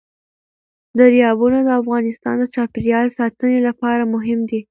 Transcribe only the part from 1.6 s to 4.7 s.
د افغانستان د چاپیریال ساتنې لپاره مهم دي.